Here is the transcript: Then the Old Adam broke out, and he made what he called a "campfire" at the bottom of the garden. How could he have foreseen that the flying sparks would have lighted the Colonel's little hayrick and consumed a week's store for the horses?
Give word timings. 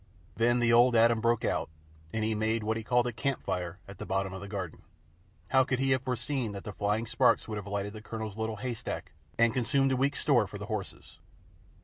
Then 0.35 0.57
the 0.59 0.73
Old 0.73 0.95
Adam 0.95 1.21
broke 1.21 1.45
out, 1.45 1.69
and 2.11 2.23
he 2.23 2.33
made 2.33 2.63
what 2.63 2.75
he 2.75 2.81
called 2.83 3.05
a 3.05 3.11
"campfire" 3.13 3.77
at 3.87 3.99
the 3.99 4.05
bottom 4.07 4.33
of 4.33 4.41
the 4.41 4.47
garden. 4.47 4.81
How 5.49 5.63
could 5.63 5.77
he 5.77 5.91
have 5.91 6.01
foreseen 6.01 6.53
that 6.53 6.63
the 6.63 6.73
flying 6.73 7.05
sparks 7.05 7.47
would 7.47 7.57
have 7.59 7.67
lighted 7.67 7.93
the 7.93 8.01
Colonel's 8.01 8.35
little 8.35 8.55
hayrick 8.57 9.11
and 9.37 9.53
consumed 9.53 9.91
a 9.91 9.95
week's 9.95 10.17
store 10.21 10.47
for 10.47 10.57
the 10.57 10.65
horses? 10.65 11.19